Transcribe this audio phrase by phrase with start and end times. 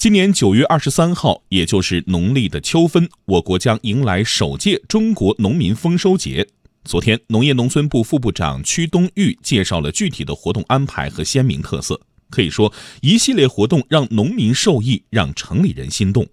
[0.00, 6.48] 今年九月二十三号，也就是农历的秋分，我国将迎来首届中国农民丰收节。
[6.84, 12.00] 昨天，农业农村部副部长屈东玉介绍了具体的活动安排和鲜明特色。
[12.30, 16.26] 可以说，一系列活动让农民受益，让城里人心动。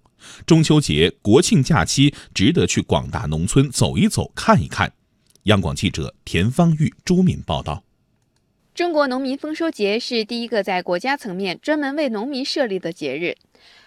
[0.46, 4.94] 中秋节、国庆假期值得去广大农村走一走、看一看。
[5.44, 7.84] 央广记者田方玉、朱敏报道。
[8.74, 13.36] 中国农民丰收节是第一个在国家层面专门为农民设立的节日。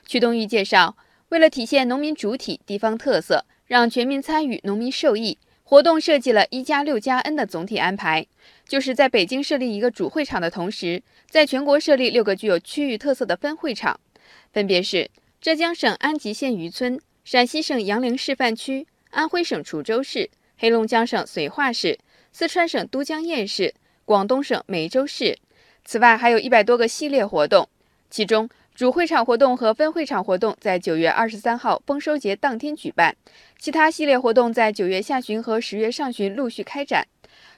[0.07, 0.97] 曲东玉介绍，
[1.29, 8.27] 为了体现农民主体、地方特色，让全民参与、农民受益，活动设计了一加六加 N 的总体安排，
[8.67, 13.99] 就是在北京设立一个主会场的同时，在全国设立六个具有区域特色的分会场，
[14.53, 15.11] 分别是
[15.41, 21.99] 浙江省安吉县渔村、陕西省杨凌示范区、安徽省滁州市、黑龙江省绥化市、
[22.33, 23.75] 四川省都江堰市。
[24.07, 25.39] 广东省梅州市，
[25.85, 27.69] 此外还有一百多个系列活动，
[28.11, 33.15] 其中主会场活动和分会场活动在九月二十三号丰收节当天举办，
[33.59, 37.07] 其他系列活动在九月下旬和十月上旬陆续开展。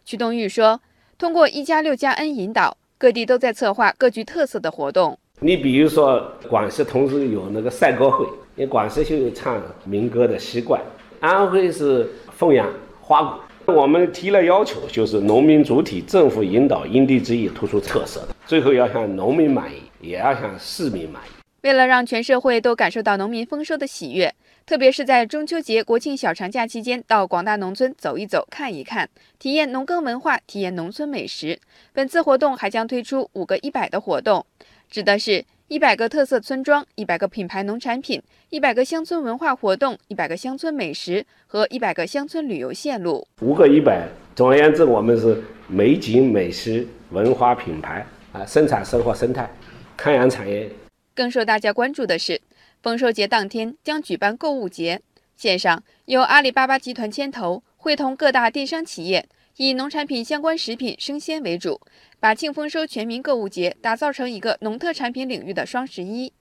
[0.04, 0.80] 曲东玉说
[1.16, 5.16] ：“通过一加六加 N 引导，各地都在策划各具特色的活动。
[5.38, 8.24] 你比如说广西同时有那个赛歌会，
[8.56, 10.82] 因为广西就有唱民歌的习惯，
[11.20, 12.68] 安徽是凤阳
[13.00, 13.40] 花鼓。”
[13.72, 18.26] 我们提了要求，就是农民主体，政府引导，因地制宜，突出特色。
[18.46, 21.30] 最后要向农民满意，也要向市民满意。
[21.62, 24.34] 为了让全社会都感受到农民丰收的喜悦，
[24.66, 31.58] 特别是在中秋节、国庆小长假期间，到广大农村走一走、看一看，体验农耕文化，体验农村美食。
[31.92, 34.44] 本次活动还将推出五个一百的活动，
[34.90, 35.44] 指的是。
[35.68, 43.26] 一百个特色村庄，一百个品牌农产品，一百个乡村文化活动，一百个乡村美食和一百个乡村旅游线路。
[43.40, 44.06] 五个一百，
[44.36, 49.50] 总而言之，我们是美景、美食、文化、品牌啊，生产生活生态、
[49.96, 50.70] 康养产业。
[51.14, 52.40] 更受大家关注的是，
[52.82, 55.00] 丰收节当天将举办购物节，
[55.36, 59.28] 线上由阿里巴巴集团牵头，会同各大电商企业。
[59.58, 61.78] 以农产品相关食品生鲜为主，
[62.18, 66.32] 把庆丰收全民购物节打造成一个农特产品领域的双十一。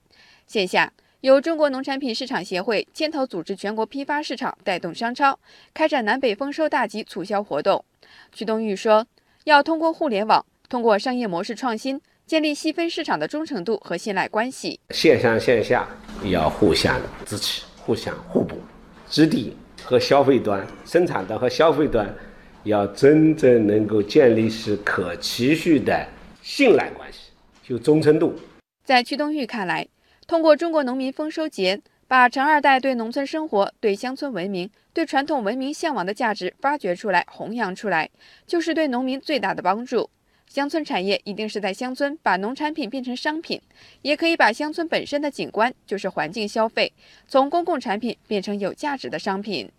[0.48, 5.38] 线下由中国农产品市场协会牵头组织全国批发市场带动商超
[5.74, 7.84] 开展南北丰收大集促销活动。
[8.32, 9.06] 曲东玉说，
[9.44, 14.80] 要通过互联网，通过商业模式创新，建立细分市场的忠诚度和信赖关系。
[14.92, 15.86] 线上线下
[16.24, 18.56] 要互相支持，互相互补，
[19.10, 22.10] 质地和消费端、生产端和消费端。
[22.64, 26.08] 要真正能够建立是可持续的
[26.42, 27.20] 信赖关系，
[27.62, 28.34] 就忠诚度。
[28.86, 29.86] 在屈东玉看来，
[30.26, 38.10] 通过中国农民丰收节，把陈二代对农村生活、对乡村文明、对传统文明向往的价值发掘出来、弘扬出来，
[38.48, 40.10] 就是对农民最大的帮助。
[40.52, 43.62] 乡村产业一定是在乡村把农产品变成商品，
[44.02, 46.92] 也可以把乡村本身的景观，就是环境消费，
[47.26, 49.72] 从公共产品变成有价值的商品。